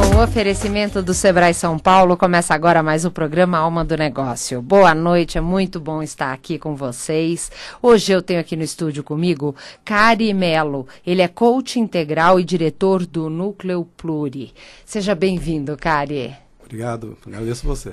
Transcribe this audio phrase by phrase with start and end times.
[0.00, 4.62] Com o oferecimento do Sebrae São Paulo, começa agora mais o programa Alma do Negócio.
[4.62, 7.52] Boa noite, é muito bom estar aqui com vocês.
[7.82, 10.88] Hoje eu tenho aqui no estúdio comigo Cari Melo.
[11.06, 14.54] Ele é coach integral e diretor do Núcleo Pluri.
[14.86, 16.34] Seja bem-vindo, Cari.
[16.64, 17.92] Obrigado, agradeço você.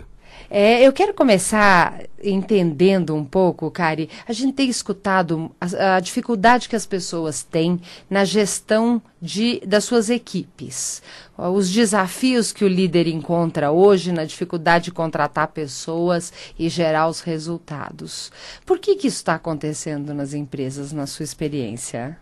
[0.49, 4.09] É, eu quero começar entendendo um pouco, Cari.
[4.27, 9.83] A gente tem escutado a, a dificuldade que as pessoas têm na gestão de, das
[9.83, 11.01] suas equipes.
[11.37, 17.21] Os desafios que o líder encontra hoje na dificuldade de contratar pessoas e gerar os
[17.21, 18.31] resultados.
[18.65, 22.17] Por que, que isso está acontecendo nas empresas, na sua experiência?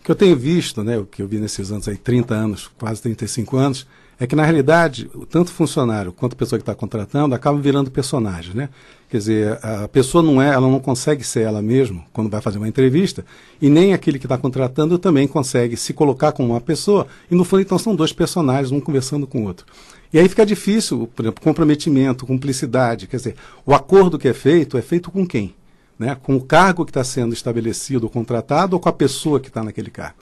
[0.00, 2.70] O que eu tenho visto, né, o que eu vi nesses anos aí, 30 anos,
[2.78, 3.86] quase 35 anos,
[4.18, 8.70] é que na realidade, tanto funcionário quanto pessoa que está contratando acabam virando personagens, né?
[9.10, 12.58] Quer dizer, a pessoa não é, ela não consegue ser ela mesma quando vai fazer
[12.58, 13.24] uma entrevista,
[13.60, 17.44] e nem aquele que está contratando também consegue se colocar como uma pessoa, e no
[17.44, 19.66] fundo então são dois personagens, um conversando com o outro.
[20.12, 23.36] E aí fica difícil, por exemplo, comprometimento, cumplicidade, quer dizer,
[23.66, 25.54] o acordo que é feito é feito com quem?
[25.98, 26.16] Né?
[26.22, 29.62] Com o cargo que está sendo estabelecido ou contratado ou com a pessoa que está
[29.62, 30.16] naquele cargo.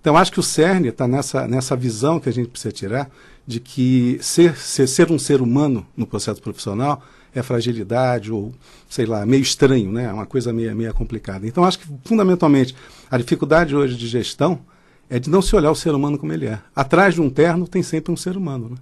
[0.00, 3.10] Então, acho que o CERN está nessa, nessa visão que a gente precisa tirar
[3.46, 7.02] de que ser, ser, ser um ser humano no processo profissional
[7.34, 8.52] é fragilidade ou,
[8.88, 10.04] sei lá, meio estranho, né?
[10.04, 11.46] É uma coisa meio, meio complicada.
[11.46, 12.74] Então, acho que, fundamentalmente,
[13.10, 14.60] a dificuldade hoje de gestão
[15.08, 16.58] é de não se olhar o ser humano como ele é.
[16.74, 18.76] Atrás de um terno tem sempre um ser humano, né?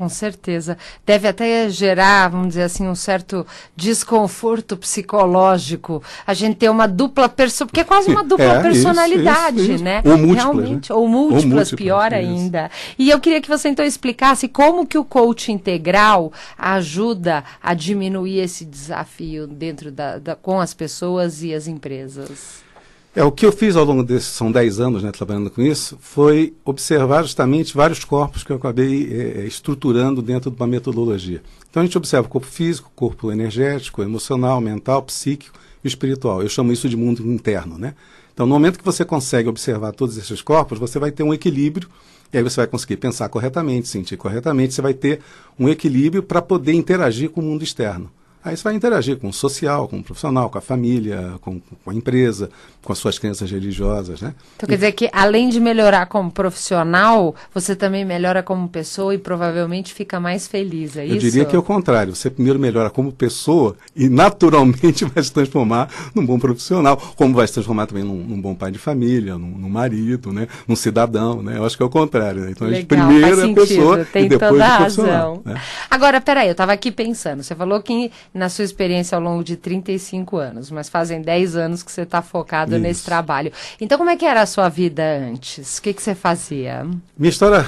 [0.00, 0.78] Com certeza.
[1.04, 3.46] Deve até gerar, vamos dizer assim, um certo
[3.76, 6.02] desconforto psicológico.
[6.26, 9.84] A gente ter uma dupla pessoa, porque é quase uma dupla é, personalidade, isso, isso,
[9.84, 10.00] né?
[10.02, 10.96] Ou múltiplas, Realmente, né?
[10.96, 12.70] ou múltiplas, ou múltiplas pior ainda.
[12.98, 18.38] E eu queria que você então explicasse como que o coach integral ajuda a diminuir
[18.38, 22.69] esse desafio dentro da, da com as pessoas e as empresas.
[23.14, 25.98] É, o que eu fiz ao longo desses, são 10 anos né, trabalhando com isso,
[26.00, 31.42] foi observar justamente vários corpos que eu acabei é, estruturando dentro de uma metodologia.
[31.68, 36.40] Então a gente observa o corpo físico, corpo energético, emocional, mental, psíquico e espiritual.
[36.40, 37.96] Eu chamo isso de mundo interno, né?
[38.32, 41.88] Então no momento que você consegue observar todos esses corpos, você vai ter um equilíbrio
[42.32, 45.18] e aí você vai conseguir pensar corretamente, sentir corretamente, você vai ter
[45.58, 48.08] um equilíbrio para poder interagir com o mundo externo.
[48.42, 51.90] Aí você vai interagir com o social, com o profissional, com a família, com, com
[51.90, 52.48] a empresa,
[52.82, 54.34] com as suas crenças religiosas, né?
[54.56, 59.18] Então quer dizer que além de melhorar como profissional, você também melhora como pessoa e
[59.18, 61.16] provavelmente fica mais feliz, é Eu isso?
[61.16, 62.16] Eu diria que é o contrário.
[62.16, 67.46] Você primeiro melhora como pessoa e naturalmente vai se transformar num bom profissional, como vai
[67.46, 70.48] se transformar também num, num bom pai de família, num, num, marido, né?
[70.66, 71.58] Num cidadão, né?
[71.58, 72.42] Eu acho que é o contrário.
[72.42, 72.52] Né?
[72.52, 75.42] Então Legal, a gente primeiro é a pessoa Tem e depois toda o profissional.
[75.44, 75.60] Né?
[75.90, 77.42] Agora, peraí, eu estava aqui pensando.
[77.42, 81.82] Você falou que na sua experiência ao longo de 35 anos, mas fazem 10 anos
[81.82, 82.80] que você está focado Isso.
[82.80, 83.52] nesse trabalho.
[83.80, 85.78] Então, como é que era a sua vida antes?
[85.78, 86.86] O que, que você fazia?
[87.18, 87.66] Minha história,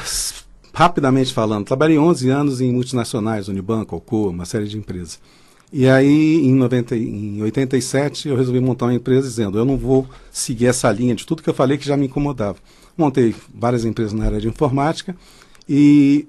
[0.72, 5.20] rapidamente falando, trabalhei 11 anos em multinacionais, Unibanco, Alcoa, uma série de empresas.
[5.72, 10.06] E aí, em, 90, em 87, eu resolvi montar uma empresa dizendo, eu não vou
[10.30, 12.58] seguir essa linha de tudo que eu falei que já me incomodava.
[12.96, 15.16] Montei várias empresas na área de informática
[15.66, 16.28] e,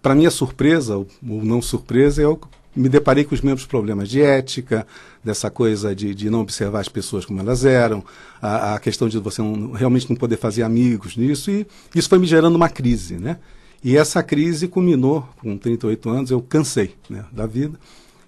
[0.00, 2.40] para minha surpresa, ou não surpresa, eu
[2.74, 4.86] me deparei com os mesmos problemas de ética,
[5.22, 8.04] dessa coisa de, de não observar as pessoas como elas eram,
[8.42, 12.18] a, a questão de você não, realmente não poder fazer amigos nisso, e isso foi
[12.18, 13.38] me gerando uma crise, né?
[13.82, 17.78] E essa crise culminou, com 38 anos, eu cansei né, da vida,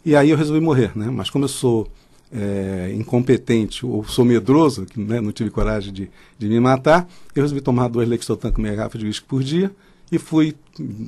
[0.05, 1.09] e aí eu resolvi morrer, né?
[1.11, 1.89] Mas como eu sou
[2.33, 7.43] é, incompetente ou sou medroso, que né, não tive coragem de, de me matar, eu
[7.43, 9.71] resolvi tomar dois Lexotan com meia garrafa de uísque por dia,
[10.11, 10.55] e fui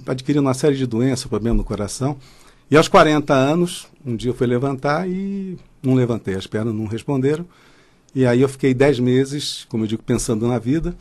[0.06, 2.16] adquirindo uma série de doenças, problemas no coração,
[2.70, 6.86] e aos 40 anos, um dia eu fui levantar e não levantei, as pernas não
[6.86, 7.46] responderam.
[8.14, 10.94] E aí eu fiquei 10 meses, como eu digo, pensando na vida,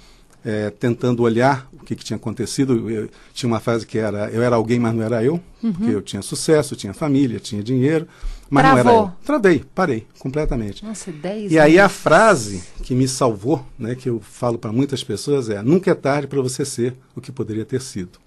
[0.45, 2.89] é, tentando olhar o que, que tinha acontecido.
[2.89, 5.73] Eu, tinha uma fase que era eu era alguém, mas não era eu, uhum.
[5.73, 8.07] porque eu tinha sucesso, tinha família, tinha dinheiro,
[8.49, 8.83] mas Travou.
[8.83, 9.11] não era eu.
[9.25, 10.85] Travei, parei completamente.
[10.85, 15.03] Nossa, 10 E aí a frase que me salvou, né, que eu falo para muitas
[15.03, 18.19] pessoas é: nunca é tarde para você ser o que poderia ter sido.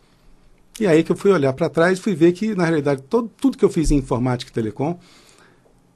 [0.81, 3.31] E aí que eu fui olhar para trás e fui ver que, na realidade, todo,
[3.41, 4.99] tudo que eu fiz em informática e telecom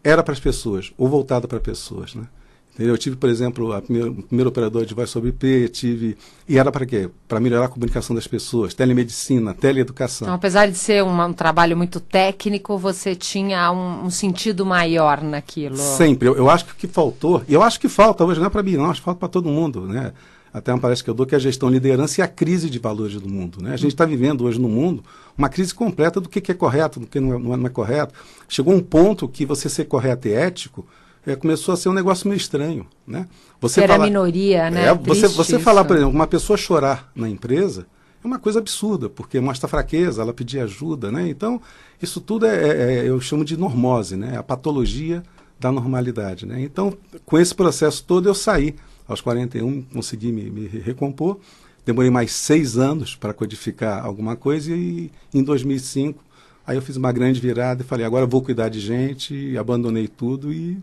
[0.05, 2.27] era para as pessoas, ou voltada para pessoas, né?
[2.77, 6.19] Eu tive, por exemplo, a primeira, o primeiro operador de voz sobre IP, tive.
[6.49, 7.09] E era para quê?
[7.29, 10.27] Para melhorar a comunicação das pessoas, telemedicina, teleeducação.
[10.27, 15.23] Então, apesar de ser um, um trabalho muito técnico, você tinha um, um sentido maior
[15.23, 15.77] naquilo.
[15.77, 16.27] Sempre.
[16.27, 18.51] Eu, eu, acho que o que faltou, e eu acho que falta hoje, não é
[18.51, 20.13] para mim, não, acho que falta para todo mundo, né?
[20.55, 22.79] Até uma palestra que eu dou que é a gestão, liderança e a crise de
[22.79, 23.61] valores do mundo.
[23.61, 23.73] Né?
[23.73, 25.03] A gente está vivendo hoje no mundo
[25.37, 28.15] uma crise completa do que, que é correto, do que não é, não é, correto.
[28.49, 30.87] Chegou um ponto que você ser correto e ético
[31.27, 33.27] é, começou a ser um negócio meio estranho, né?
[33.61, 34.87] Você Era falar, a minoria, né?
[34.87, 37.87] É, você, você falar, por exemplo, uma pessoa chorar na empresa
[38.23, 41.29] é uma coisa absurda, porque mostra fraqueza, ela pedir ajuda, né?
[41.29, 41.61] Então,
[42.01, 44.39] isso tudo é, é, é eu chamo de normose, né?
[44.39, 45.21] A patologia
[45.59, 46.61] da normalidade, né?
[46.61, 51.39] Então, com esse processo todo, eu saí aos 41, consegui me, me recompor.
[51.85, 56.23] Demorei mais seis anos para codificar alguma coisa e em 2005
[56.67, 60.53] aí eu fiz uma grande virada e falei, agora vou cuidar de gente, abandonei tudo
[60.53, 60.79] e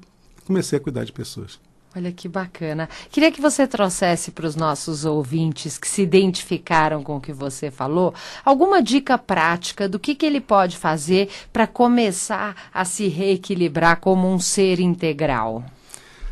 [0.46, 1.60] comecei a cuidar de pessoas.
[1.94, 2.88] Olha que bacana.
[3.12, 7.70] Queria que você trouxesse para os nossos ouvintes que se identificaram com o que você
[7.70, 8.14] falou,
[8.46, 14.32] alguma dica prática do que, que ele pode fazer para começar a se reequilibrar como
[14.32, 15.66] um ser integral.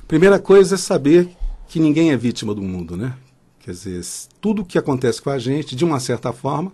[0.08, 1.30] Primeira coisa é saber
[1.70, 3.16] que ninguém é vítima do mundo, né?
[3.60, 4.02] Quer dizer,
[4.42, 6.74] tudo o que acontece com a gente, de uma certa forma,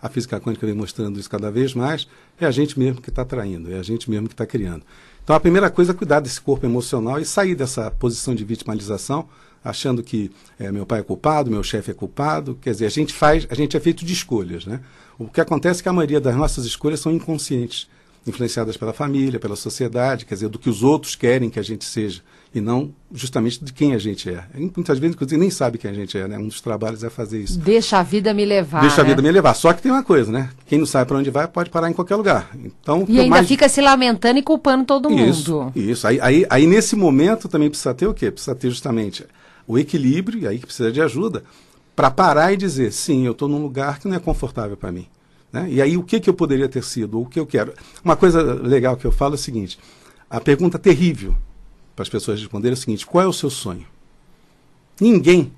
[0.00, 2.06] a física quântica vem mostrando isso cada vez mais,
[2.38, 4.82] é a gente mesmo que está traindo, é a gente mesmo que está criando.
[5.24, 9.26] Então a primeira coisa é cuidar desse corpo emocional e sair dessa posição de vitimalização,
[9.64, 12.58] achando que é, meu pai é culpado, meu chefe é culpado.
[12.60, 14.80] Quer dizer, a gente faz, a gente é feito de escolhas, né?
[15.18, 17.88] O que acontece é que a maioria das nossas escolhas são inconscientes,
[18.26, 21.86] influenciadas pela família, pela sociedade, quer dizer, do que os outros querem que a gente
[21.86, 22.20] seja
[22.54, 24.44] e não justamente de quem a gente é.
[24.54, 26.38] Muitas vezes, inclusive, nem sabe quem a gente é, né?
[26.38, 27.58] Um dos trabalhos é fazer isso.
[27.58, 28.80] Deixa a vida me levar.
[28.80, 29.02] Deixa né?
[29.02, 29.54] a vida me levar.
[29.54, 30.50] Só que tem uma coisa, né?
[30.66, 32.50] Quem não sabe para onde vai pode parar em qualquer lugar.
[32.64, 33.48] Então, e ainda mais...
[33.48, 35.72] fica se lamentando e culpando todo isso, mundo.
[35.74, 36.06] Isso.
[36.06, 38.30] Aí, aí, aí, nesse momento, também precisa ter o quê?
[38.30, 39.24] Precisa ter justamente
[39.66, 41.42] o equilíbrio, e aí que precisa de ajuda,
[41.94, 45.06] para parar e dizer, sim, eu estou num lugar que não é confortável para mim.
[45.52, 45.66] Né?
[45.70, 47.18] E aí, o que, que eu poderia ter sido?
[47.18, 47.72] Ou o que eu quero?
[48.04, 49.78] Uma coisa legal que eu falo é o seguinte,
[50.28, 51.34] a pergunta terrível
[51.96, 53.86] para as pessoas responderem é o seguinte: qual é o seu sonho?
[55.00, 55.50] Ninguém.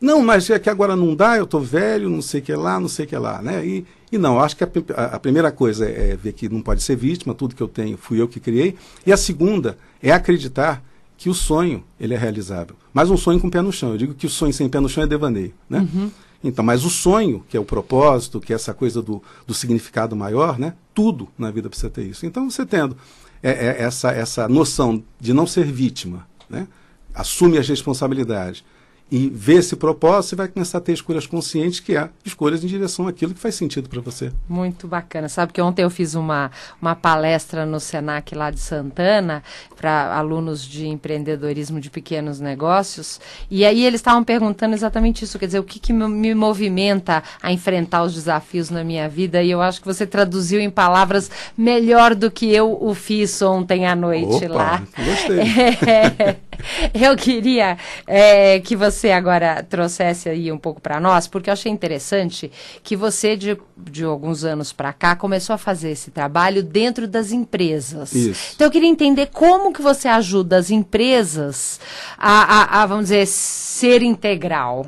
[0.00, 2.78] Não, mas é que agora não dá, eu estou velho, não sei o que lá,
[2.78, 3.40] não sei o que lá.
[3.40, 3.64] Né?
[3.64, 4.68] E, e não, acho que a,
[5.12, 8.20] a, primeira coisa é ver que não pode ser vítima, tudo que eu tenho fui
[8.20, 8.74] eu que criei.
[9.06, 10.82] E a segunda é acreditar
[11.16, 12.74] que o sonho ele é realizável.
[12.92, 13.92] Mas um sonho com pé no chão.
[13.92, 15.54] Eu digo que o sonho sem pé no chão é devaneio.
[15.70, 15.78] Né?
[15.94, 16.10] Uhum.
[16.42, 20.16] Então, mas o sonho, que é o propósito, que é essa coisa do, do significado
[20.16, 20.74] maior, né?
[20.92, 22.26] tudo na vida precisa ter isso.
[22.26, 22.96] Então, você tendo
[23.42, 26.66] é, é essa, essa noção de não ser vítima, né?
[27.14, 28.64] assume as responsabilidades
[29.12, 32.66] e vê esse propósito, você vai começar a ter escolhas conscientes, que é escolhas em
[32.66, 34.32] direção àquilo que faz sentido para você.
[34.48, 35.28] Muito bacana.
[35.28, 36.50] Sabe que ontem eu fiz uma,
[36.80, 39.42] uma palestra no Senac lá de Santana
[39.76, 43.20] para alunos de empreendedorismo de pequenos negócios,
[43.50, 47.52] e aí eles estavam perguntando exatamente isso, quer dizer, o que, que me movimenta a
[47.52, 52.14] enfrentar os desafios na minha vida, e eu acho que você traduziu em palavras melhor
[52.14, 54.82] do que eu o fiz ontem à noite Opa, lá.
[54.96, 55.40] Gostei.
[55.40, 56.36] É,
[56.94, 57.76] eu queria
[58.06, 62.50] é, que você agora trouxesse aí um pouco para nós, porque eu achei interessante
[62.82, 67.32] que você, de, de alguns anos para cá, começou a fazer esse trabalho dentro das
[67.32, 68.12] empresas.
[68.14, 68.52] Isso.
[68.54, 71.80] Então eu queria entender como que você ajuda as empresas
[72.18, 74.86] a, a, a vamos dizer, ser integral.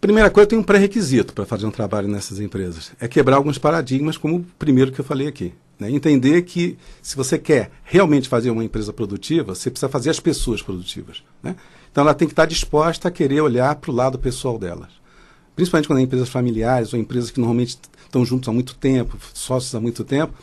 [0.00, 2.92] Primeira coisa, tem um pré-requisito para fazer um trabalho nessas empresas.
[3.00, 5.54] É quebrar alguns paradigmas, como o primeiro que eu falei aqui.
[5.78, 5.90] Né?
[5.90, 10.62] Entender que se você quer realmente fazer uma empresa produtiva, você precisa fazer as pessoas
[10.62, 11.22] produtivas.
[11.42, 11.56] Né?
[11.90, 14.90] Então ela tem que estar disposta a querer olhar para o lado pessoal delas.
[15.54, 19.74] Principalmente quando é empresas familiares ou empresas que normalmente estão juntos há muito tempo, sócios
[19.74, 20.34] há muito tempo,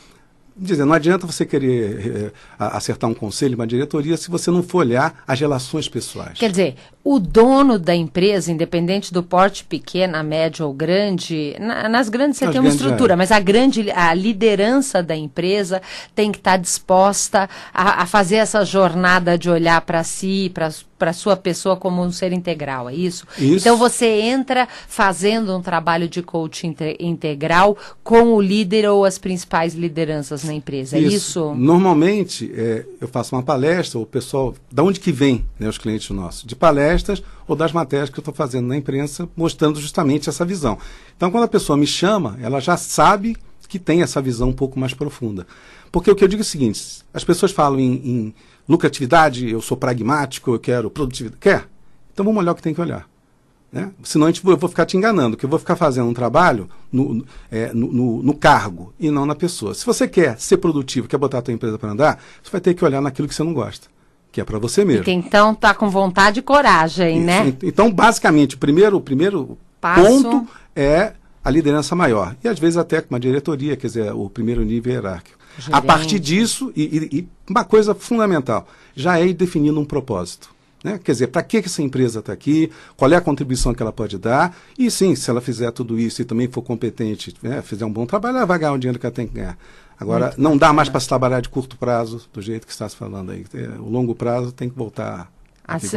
[0.62, 4.80] dizer, não adianta você querer é, acertar um conselho, uma diretoria, se você não for
[4.80, 6.38] olhar as relações pessoais.
[6.38, 12.10] Quer dizer, o dono da empresa, independente do porte pequeno, médio ou grande, na, nas
[12.10, 13.16] grandes você nas tem uma estrutura, é.
[13.16, 15.82] mas a grande, a liderança da empresa
[16.14, 20.70] tem que estar disposta a, a fazer essa jornada de olhar para si, para
[21.02, 23.26] para sua pessoa como um ser integral, é isso?
[23.40, 23.56] isso?
[23.56, 29.74] Então você entra fazendo um trabalho de coaching integral com o líder ou as principais
[29.74, 31.12] lideranças na empresa, isso.
[31.12, 31.56] é isso?
[31.56, 36.08] Normalmente é, eu faço uma palestra, o pessoal, da onde que vem né, os clientes
[36.12, 36.44] nossos?
[36.44, 40.78] De palestras ou das matérias que eu estou fazendo na imprensa, mostrando justamente essa visão.
[41.18, 43.36] Então quando a pessoa me chama, ela já sabe
[43.68, 45.48] que tem essa visão um pouco mais profunda.
[45.92, 48.34] Porque o que eu digo é o seguinte: as pessoas falam em, em
[48.68, 51.40] lucratividade, eu sou pragmático, eu quero produtividade.
[51.40, 51.68] Quer?
[52.14, 53.08] Então vamos olhar o que tem que olhar.
[53.72, 53.90] Né?
[54.04, 56.70] Senão a gente, eu vou ficar te enganando, que eu vou ficar fazendo um trabalho
[56.92, 59.74] no, é, no, no, no, cargo e não na pessoa.
[59.74, 62.74] Se você quer ser produtivo, quer botar a tua empresa para andar, você vai ter
[62.74, 63.88] que olhar naquilo que você não gosta,
[64.30, 65.08] que é para você mesmo.
[65.08, 67.26] E então tá com vontade e coragem, Isso.
[67.26, 67.54] né?
[67.64, 72.36] Então, basicamente, o primeiro, o primeiro ponto é a liderança maior.
[72.44, 75.40] E às vezes até com uma diretoria, quer dizer, o primeiro nível hierárquico.
[75.58, 75.78] Gerente.
[75.78, 80.50] A partir disso, e, e, e uma coisa fundamental, já é ir definindo um propósito.
[80.84, 81.00] Né?
[81.04, 84.18] Quer dizer, para que essa empresa está aqui, qual é a contribuição que ela pode
[84.18, 87.92] dar, e sim, se ela fizer tudo isso e também for competente, né, fizer um
[87.92, 89.58] bom trabalho, ela vai ganhar o dinheiro que ela tem que ganhar.
[90.00, 92.90] Agora, Muito não dá mais para se trabalhar de curto prazo, do jeito que está
[92.90, 93.46] se falando aí.
[93.54, 95.32] É, o longo prazo tem que voltar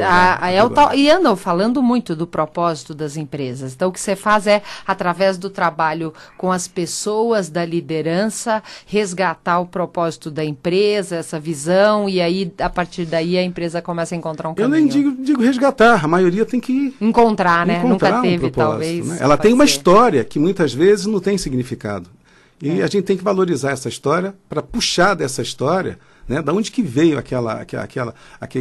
[0.02, 3.74] a, a, a e andam falando muito do propósito das empresas.
[3.74, 9.60] Então, o que você faz é, através do trabalho com as pessoas da liderança, resgatar
[9.60, 14.18] o propósito da empresa, essa visão, e aí, a partir daí, a empresa começa a
[14.18, 14.74] encontrar um caminho.
[14.74, 16.94] Eu nem digo, digo resgatar, a maioria tem que...
[17.00, 17.78] Encontrar, né?
[17.78, 19.06] Encontrar Nunca teve, um talvez.
[19.06, 19.18] Né?
[19.20, 19.72] Ela tem uma ser.
[19.72, 22.08] história que muitas vezes não tem significado.
[22.62, 22.82] E é.
[22.82, 26.42] a gente tem que valorizar essa história para puxar dessa história né?
[26.42, 28.14] Da onde que veio aquela, aquela, aquela,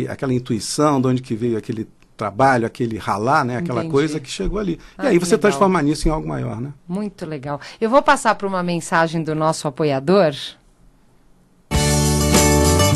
[0.09, 3.57] aquela intuição, de onde que veio aquele trabalho, aquele ralar, né?
[3.57, 3.91] Aquela Entendi.
[3.91, 4.79] coisa que chegou ali.
[4.97, 5.39] Ah, e aí você legal.
[5.39, 6.71] transforma isso em algo maior, né?
[6.87, 7.59] Muito legal.
[7.79, 10.33] Eu vou passar para uma mensagem do nosso apoiador.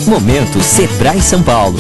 [0.08, 1.78] Momento Sebrae São Paulo.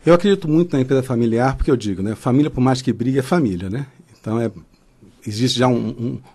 [0.05, 2.15] Eu acredito muito na empresa familiar, porque eu digo, né?
[2.15, 3.87] Família, por mais que brigue, é família, né?
[4.19, 4.49] Então, é,
[5.25, 5.75] existe já um,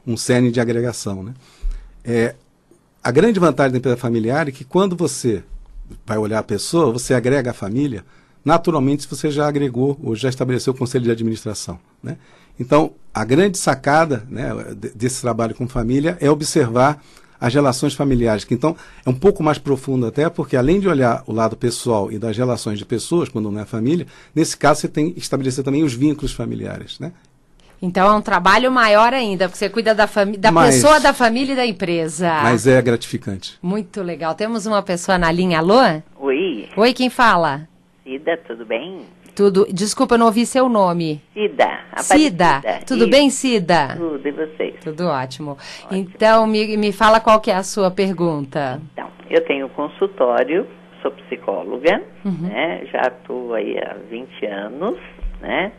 [0.07, 1.35] um, um cerne de agregação, né?
[2.05, 2.35] É,
[3.03, 5.43] a grande vantagem da empresa familiar é que quando você
[6.05, 8.05] vai olhar a pessoa, você agrega a família,
[8.45, 12.17] naturalmente você já agregou ou já estabeleceu o conselho de administração, né?
[12.59, 14.51] Então, a grande sacada né,
[14.95, 17.03] desse trabalho com família é observar
[17.41, 21.25] as relações familiares, que então é um pouco mais profundo até, porque além de olhar
[21.27, 24.89] o lado pessoal e das relações de pessoas, quando não é família, nesse caso você
[24.89, 27.13] tem que estabelecer também os vínculos familiares, né?
[27.83, 30.09] Então é um trabalho maior ainda, porque você cuida da,
[30.39, 32.31] da mas, pessoa, da família e da empresa.
[32.45, 33.59] Mas é gratificante.
[33.61, 34.37] Muito legal.
[34.37, 35.59] Temos uma pessoa na linha.
[35.59, 35.81] Alô?
[36.21, 36.69] Oi.
[36.77, 37.67] Oi, quem fala?
[38.05, 39.07] Cida, tudo bem?
[39.35, 39.65] Tudo.
[39.73, 41.21] Desculpa, eu não ouvi seu nome.
[41.33, 41.81] Cida.
[41.99, 42.61] Cida.
[42.85, 43.11] Tudo Isso.
[43.11, 43.97] bem, Cida?
[43.97, 44.75] Tudo, e vocês?
[44.83, 45.53] Tudo ótimo.
[45.53, 45.89] ótimo.
[45.93, 48.81] Então, me, me fala qual que é a sua pergunta.
[48.93, 50.67] Então, eu tenho consultório,
[51.01, 52.49] sou psicóloga, uhum.
[52.49, 52.85] né?
[52.91, 54.99] Já estou aí há 20 anos,
[55.41, 55.71] né?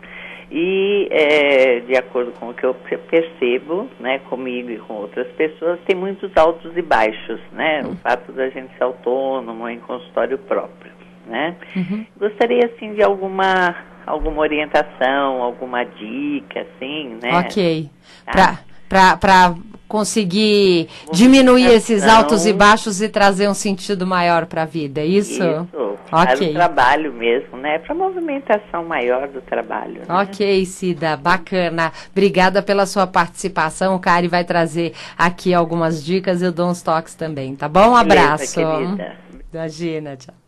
[0.49, 5.79] E é, de acordo com o que eu percebo, né, comigo e com outras pessoas,
[5.87, 7.81] tem muitos altos e baixos, né?
[7.83, 7.93] Uhum.
[7.93, 11.55] O fato da gente ser autônomo em consultório próprio né?
[11.75, 12.05] Uhum.
[12.17, 13.75] Gostaria, assim, de alguma,
[14.05, 17.39] alguma orientação, alguma dica, assim, né?
[17.39, 17.89] Ok.
[18.25, 18.59] Tá?
[18.87, 19.55] Para
[19.87, 25.05] conseguir diminuir esses altos e baixos e trazer um sentido maior para a vida, é
[25.05, 25.43] isso?
[25.43, 25.67] Isso.
[26.09, 27.79] Para o trabalho mesmo, né?
[27.79, 30.01] Para a movimentação maior do trabalho.
[30.01, 30.05] Né?
[30.09, 31.91] Ok, Cida, bacana.
[32.11, 33.95] Obrigada pela sua participação.
[33.95, 37.91] O Cari vai trazer aqui algumas dicas e eu dou uns toques também, tá bom?
[37.91, 38.55] Um abraço.
[38.55, 39.15] Beleza, querida.
[39.51, 40.42] Imagina, tchau.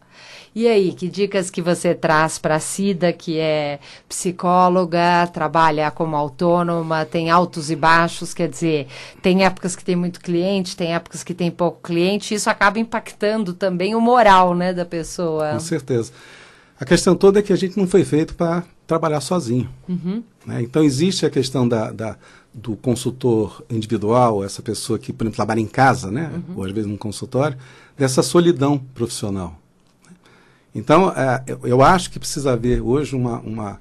[0.55, 6.15] E aí, que dicas que você traz para a Cida, que é psicóloga, trabalha como
[6.15, 8.88] autônoma, tem altos e baixos, quer dizer,
[9.21, 13.53] tem épocas que tem muito cliente, tem épocas que tem pouco cliente, isso acaba impactando
[13.53, 15.51] também o moral, né, da pessoa.
[15.51, 16.13] Com certeza.
[16.79, 19.69] A questão toda é que a gente não foi feito para trabalhar sozinho.
[19.89, 20.24] Uhum.
[20.45, 20.62] Né?
[20.62, 22.15] Então existe a questão da, da,
[22.53, 26.31] do consultor individual, essa pessoa que, por exemplo, trabalha em casa, né?
[26.33, 26.55] Uhum.
[26.59, 27.57] ou às vezes num consultório,
[27.97, 29.64] dessa solidão profissional.
[30.75, 33.79] Então, é, eu acho que precisa haver hoje uma, uma,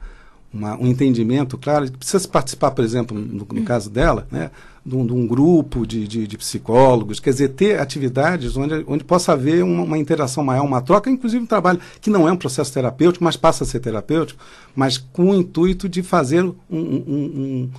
[0.53, 4.53] uma, um entendimento claro, precisa participar, por exemplo, no, no caso dela, né,
[4.87, 9.03] de, um, de um grupo de, de, de, psicólogos, quer dizer, ter atividades onde, onde
[9.03, 12.37] possa haver uma, uma, interação maior, uma troca, inclusive um trabalho que não é um
[12.37, 14.41] processo terapêutico, mas passa a ser terapêutico,
[14.77, 17.71] mas com o intuito de fazer um, um, um,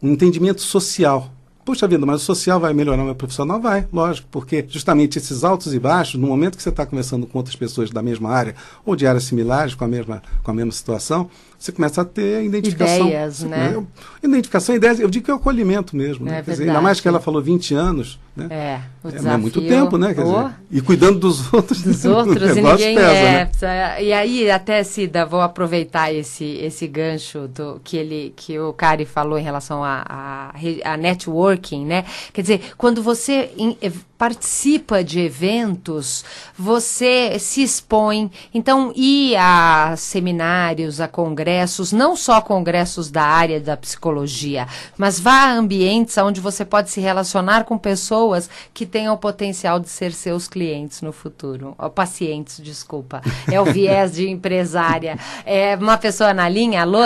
[0.00, 1.32] um entendimento social
[1.68, 3.60] Puxa vida, mas o social vai melhorar o meu profissional?
[3.60, 7.36] Vai, lógico, porque justamente esses altos e baixos, no momento que você está conversando com
[7.36, 8.54] outras pessoas da mesma área
[8.86, 12.44] ou de áreas similares, com a mesma, com a mesma situação, você começa a ter
[12.44, 13.08] identificação.
[13.08, 13.70] Ideias, né?
[13.70, 13.86] né?
[14.22, 16.24] Identificação, ideias, eu digo que é o acolhimento mesmo.
[16.24, 16.38] Né?
[16.38, 18.46] É Quer dizer, ainda mais que ela falou 20 anos, né?
[18.50, 20.14] É, o desafio, é, é muito tempo, né?
[20.14, 20.44] Quer oh.
[20.44, 21.82] dizer, e cuidando dos outros.
[21.82, 23.48] Dos outros, e ninguém pesa, é.
[23.62, 24.02] Né?
[24.04, 29.04] E aí, até, Cida, vou aproveitar esse, esse gancho do, que, ele, que o Cari
[29.04, 32.04] falou em relação a, a, a networking, né?
[32.32, 33.76] Quer dizer, quando você in,
[34.16, 36.24] participa de eventos,
[36.56, 38.30] você se expõe.
[38.52, 41.47] Então, ir a seminários, a congressos,
[41.92, 47.00] não só congressos da área da psicologia, mas vá a ambientes onde você pode se
[47.00, 51.74] relacionar com pessoas que tenham o potencial de ser seus clientes no futuro.
[51.78, 53.22] Ou pacientes, desculpa.
[53.50, 55.18] É o viés de empresária.
[55.44, 57.02] É uma pessoa na linha, alô?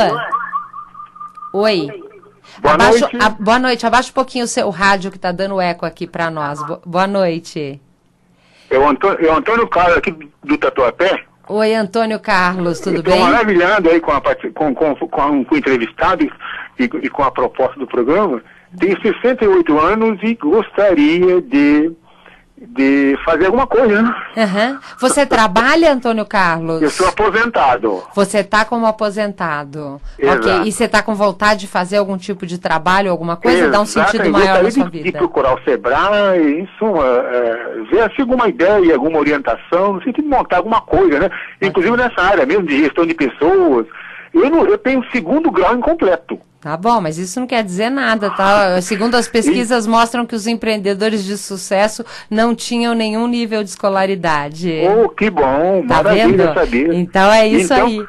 [1.52, 1.88] Oi.
[2.61, 3.16] Boa Abaixo, noite.
[3.20, 3.87] A, boa noite.
[3.87, 6.62] Abaixa um pouquinho o seu rádio que está dando eco aqui para nós.
[6.66, 7.80] Bo, boa noite.
[8.70, 11.25] É o Antônio, é o Antônio Carlos aqui do Tatuapé.
[11.54, 13.23] Oi, Antônio Carlos, tudo Estou bem?
[13.23, 14.23] maravilhando aí com, a,
[14.54, 16.30] com, com, com, com o entrevistado e,
[16.78, 18.42] e com a proposta do programa.
[18.78, 21.92] Tenho 68 anos e gostaria de
[22.69, 24.14] de fazer alguma coisa, né?
[24.37, 24.78] Uhum.
[25.00, 26.81] Você trabalha, Antônio Carlos?
[26.81, 28.02] Eu sou aposentado.
[28.14, 30.00] Você está como aposentado.
[30.19, 30.49] Exato.
[30.49, 30.62] Ok.
[30.69, 33.69] E você está com vontade de fazer algum tipo de trabalho, alguma coisa?
[33.69, 35.12] Dá um sentido Eu maior na gostaria sua de, vida.
[35.12, 40.25] de procurar o Sebrae, em suma, é, ver assim, alguma ideia, alguma orientação, no sentido
[40.25, 41.31] de montar alguma coisa, né?
[41.61, 43.87] Inclusive nessa área mesmo de gestão de pessoas.
[44.35, 46.38] Eu, não, eu tenho segundo grau incompleto.
[46.61, 48.81] Tá bom, mas isso não quer dizer nada, tá?
[48.81, 54.73] Segundo as pesquisas mostram que os empreendedores de sucesso não tinham nenhum nível de escolaridade.
[55.05, 56.55] Oh, que bom, Tá maravilha vendo?
[56.55, 56.95] saber.
[56.95, 58.07] Então é isso Então, aí.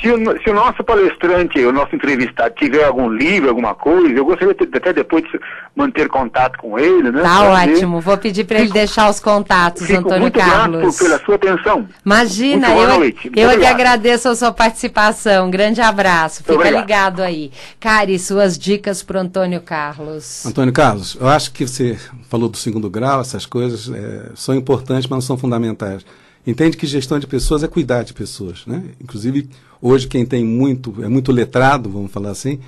[0.00, 4.24] Se o, se o nosso palestrante, o nosso entrevistado, tiver algum livro, alguma coisa, eu
[4.24, 5.40] gostaria de, até depois de
[5.74, 7.22] manter contato com ele, né?
[7.22, 8.00] Tá ótimo.
[8.00, 10.96] Vou pedir para ele deixar os contatos, Fico Antônio muito grato Carlos.
[10.96, 11.88] por- pela sua atenção.
[12.06, 13.20] Imagina, Muito boa eu, noite.
[13.24, 15.50] Muito eu é que agradeço a sua participação.
[15.50, 16.38] Grande abraço.
[16.42, 16.80] Fica obrigado.
[16.80, 17.50] ligado aí.
[17.80, 20.46] Cari, suas dicas para Antônio Carlos.
[20.46, 25.04] Antônio Carlos, eu acho que você falou do segundo grau, essas coisas é, são importantes,
[25.08, 26.04] mas não são fundamentais.
[26.48, 28.82] Entende que gestão de pessoas é cuidar de pessoas, né?
[28.98, 29.50] Inclusive,
[29.82, 32.58] hoje quem tem muito, é muito letrado, vamos falar assim,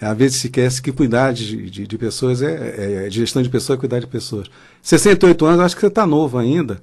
[0.00, 3.40] é, às vezes se esquece que cuidar de, de, de pessoas é, é, é- gestão
[3.40, 4.50] de pessoas é cuidar de pessoas.
[4.82, 6.82] 68 anos, eu acho que você está novo ainda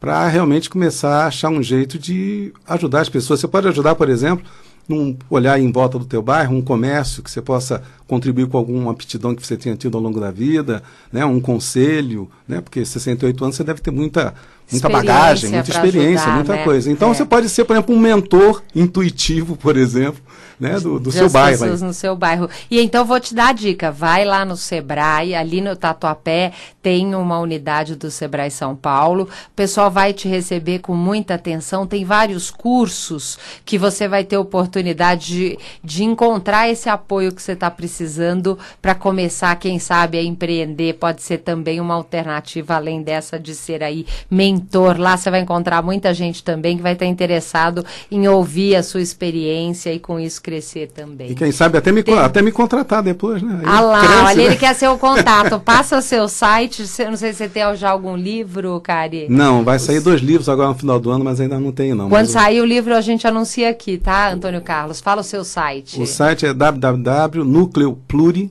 [0.00, 3.40] para realmente começar a achar um jeito de ajudar as pessoas.
[3.40, 4.46] Você pode ajudar, por exemplo,
[4.88, 8.92] num olhar em volta do teu bairro, um comércio que você possa contribuir com alguma
[8.92, 13.44] aptidão que você tenha tido ao longo da vida, né, um conselho, né, porque 68
[13.44, 14.34] anos você deve ter muita
[14.72, 16.64] muita bagagem, muita experiência, ajudar, muita né?
[16.64, 16.90] coisa.
[16.90, 17.14] Então É.
[17.14, 20.20] você pode ser, por exemplo, um mentor intuitivo, por exemplo,
[20.58, 21.58] né, do, do seu bairro.
[21.58, 21.88] pessoas aí.
[21.88, 22.48] no seu bairro.
[22.70, 27.14] E então vou te dar a dica, vai lá no Sebrae, ali no Tatuapé tem
[27.14, 29.24] uma unidade do Sebrae São Paulo.
[29.24, 34.36] O pessoal vai te receber com muita atenção, tem vários cursos que você vai ter
[34.36, 40.22] oportunidade de, de encontrar esse apoio que você está precisando para começar, quem sabe, a
[40.22, 40.94] empreender.
[40.94, 44.98] Pode ser também uma alternativa, além dessa de ser aí mentor.
[44.98, 49.00] Lá você vai encontrar muita gente também que vai estar interessado em ouvir a sua
[49.00, 51.30] experiência e com isso crescer também.
[51.30, 53.62] E quem sabe até me, Tem- até me contratar depois, né?
[53.64, 54.44] Ah lá, cresce, olha, né?
[54.44, 55.60] ele quer seu contato.
[55.64, 56.82] Passa seu site.
[57.08, 59.26] Não sei se você tem já algum livro, Cari.
[59.30, 62.08] Não, vai sair dois livros agora no final do ano, mas ainda não tenho não.
[62.08, 65.00] Quando o- sair o livro, a gente anuncia aqui, tá, Antônio Carlos?
[65.00, 66.00] Fala o seu site.
[66.00, 68.50] O site é www.nucleopluri,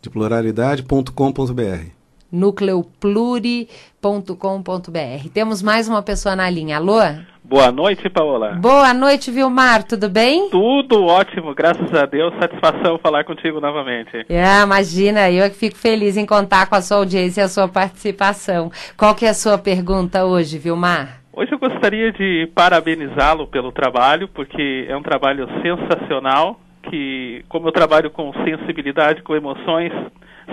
[0.00, 1.86] de pluralidade.com.br.
[2.30, 5.28] nucleopluri.com.br.
[5.32, 6.76] Temos mais uma pessoa na linha.
[6.76, 7.00] Alô?
[7.46, 8.52] Boa noite, Paola.
[8.52, 9.84] Boa noite, Vilmar.
[9.84, 10.48] Tudo bem?
[10.48, 12.32] Tudo ótimo, graças a Deus.
[12.40, 14.24] Satisfação falar contigo novamente.
[14.30, 17.48] Ah, imagina, eu é que fico feliz em contar com a sua audiência e a
[17.48, 18.70] sua participação.
[18.96, 21.20] Qual que é a sua pergunta hoje, Vilmar?
[21.34, 27.72] Hoje eu gostaria de parabenizá-lo pelo trabalho, porque é um trabalho sensacional, que como eu
[27.72, 29.92] trabalho com sensibilidade, com emoções,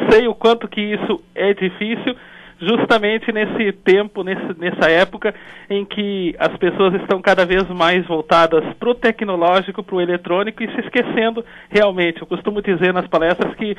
[0.10, 2.18] sei o quanto que isso é difícil,
[2.62, 5.34] justamente nesse tempo, nesse, nessa época
[5.70, 10.64] em que as pessoas estão cada vez mais voltadas para o tecnológico, para o eletrônico
[10.64, 12.22] e se esquecendo realmente.
[12.22, 13.76] Eu costumo dizer nas palestras que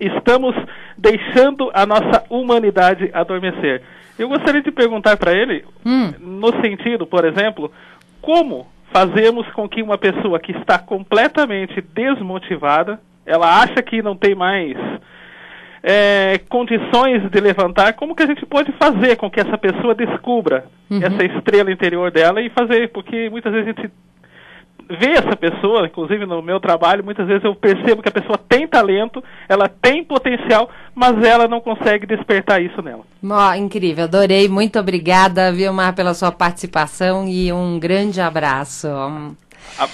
[0.00, 0.54] estamos
[0.96, 3.82] deixando a nossa humanidade adormecer.
[4.18, 6.12] Eu gostaria de perguntar para ele, hum.
[6.18, 7.70] no sentido, por exemplo,
[8.20, 14.34] como fazemos com que uma pessoa que está completamente desmotivada, ela acha que não tem
[14.34, 14.76] mais
[15.90, 20.66] é, condições de levantar, como que a gente pode fazer com que essa pessoa descubra
[20.90, 21.00] uhum.
[21.02, 23.90] essa estrela interior dela e fazer, porque muitas vezes a gente
[25.00, 28.68] ver essa pessoa, inclusive no meu trabalho, muitas vezes eu percebo que a pessoa tem
[28.68, 33.04] talento, ela tem potencial, mas ela não consegue despertar isso nela.
[33.22, 34.46] Oh, incrível, adorei.
[34.46, 38.88] Muito obrigada, Vilmar, pela sua participação e um grande abraço.
[39.78, 39.88] A...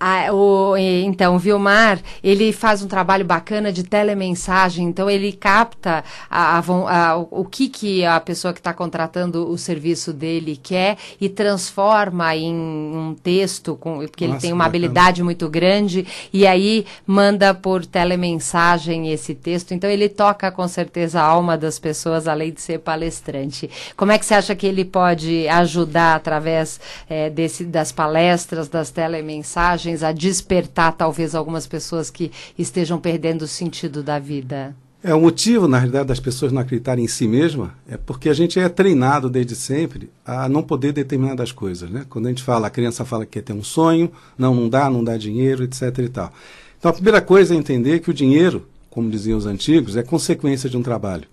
[0.00, 6.04] Ah, o, então, o Vilmar, ele faz um trabalho bacana de telemensagem, então ele capta
[6.30, 10.96] a, a, a, o que, que a pessoa que está contratando o serviço dele quer
[11.20, 14.86] e transforma em um texto, com, porque Nossa, ele tem uma bacana.
[14.86, 19.72] habilidade muito grande, e aí manda por telemensagem esse texto.
[19.74, 23.68] Então ele toca com certeza a alma das pessoas, além de ser palestrante.
[23.96, 26.80] Como é que você acha que ele pode ajudar através
[27.10, 29.87] é, desse, das palestras, das telemensagens?
[30.02, 34.74] A despertar talvez algumas pessoas que estejam perdendo o sentido da vida?
[35.02, 38.34] É o motivo, na realidade, das pessoas não acreditarem em si mesma é porque a
[38.34, 42.04] gente é treinado desde sempre a não poder determinadas coisas, né?
[42.10, 44.90] Quando a gente fala, a criança fala que quer ter um sonho, não, não dá,
[44.90, 46.32] não dá dinheiro, etc e tal.
[46.78, 50.68] Então a primeira coisa é entender que o dinheiro, como diziam os antigos, é consequência
[50.68, 51.28] de um trabalho.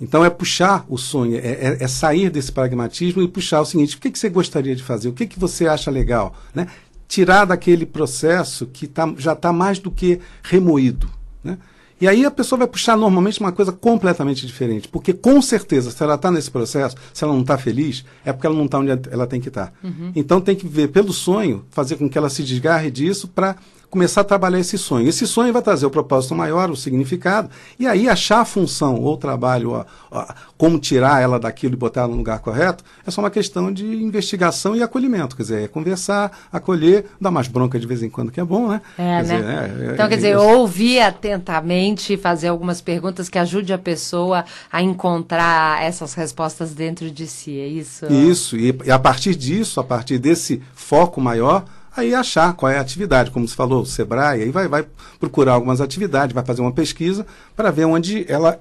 [0.00, 3.96] Então é puxar o sonho, é, é, é sair desse pragmatismo e puxar o seguinte:
[3.96, 5.08] o que, que você gostaria de fazer?
[5.08, 6.34] O que, que você acha legal?
[6.52, 6.66] Né?
[7.10, 11.10] Tirar daquele processo que tá, já está mais do que remoído.
[11.42, 11.58] Né?
[12.00, 14.86] E aí a pessoa vai puxar normalmente uma coisa completamente diferente.
[14.86, 18.46] Porque com certeza, se ela está nesse processo, se ela não está feliz, é porque
[18.46, 19.66] ela não está onde ela tem que estar.
[19.66, 19.72] Tá.
[19.82, 20.12] Uhum.
[20.14, 23.56] Então tem que ver pelo sonho, fazer com que ela se desgarre disso para
[23.90, 25.08] começar a trabalhar esse sonho.
[25.08, 29.16] Esse sonho vai trazer o propósito maior, o significado, e aí achar a função ou
[29.16, 30.26] trabalho, ó, ó,
[30.56, 33.84] como tirar ela daquilo e botar ela no lugar correto, é só uma questão de
[33.84, 35.36] investigação e acolhimento.
[35.36, 38.68] Quer dizer, é conversar, acolher, dar mais bronca de vez em quando, que é bom,
[38.68, 38.80] né?
[38.96, 39.22] É, quer né?
[39.22, 44.44] Dizer, é, é, então, quer dizer, ouvir atentamente, fazer algumas perguntas que ajude a pessoa
[44.70, 48.06] a encontrar essas respostas dentro de si, é isso?
[48.06, 51.64] Isso, e, e a partir disso, a partir desse foco maior,
[51.96, 54.86] aí achar qual é a atividade, como você falou, o Sebrae, aí vai, vai
[55.18, 57.26] procurar algumas atividades, vai fazer uma pesquisa
[57.56, 58.60] para ver onde ela